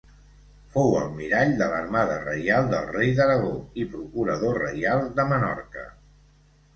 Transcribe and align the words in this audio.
Fou 0.75 0.93
almirall 0.99 1.51
de 1.57 1.65
l'Armada 1.73 2.15
Reial 2.23 2.69
del 2.71 2.87
rei 2.95 3.11
d'Aragó 3.19 3.51
i 3.81 3.85
Procurador 3.91 4.57
reial 4.63 5.05
de 5.21 5.27
Menorca. 5.33 5.85